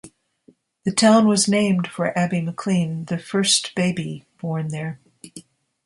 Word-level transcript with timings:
The 0.83 0.89
town 0.91 1.27
was 1.27 1.47
named 1.47 1.87
for 1.87 2.17
Abby 2.17 2.41
McLean, 2.41 3.05
the 3.05 3.19
first 3.19 3.75
baby 3.75 4.25
born 4.39 4.69
there. 4.69 4.99